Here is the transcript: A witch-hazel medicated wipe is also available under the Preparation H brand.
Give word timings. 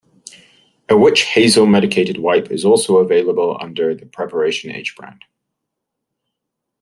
A 0.89 0.97
witch-hazel 0.97 1.67
medicated 1.67 2.17
wipe 2.17 2.49
is 2.49 2.65
also 2.65 2.97
available 2.97 3.55
under 3.61 3.93
the 3.93 4.07
Preparation 4.07 4.71
H 4.71 4.95
brand. 4.95 5.25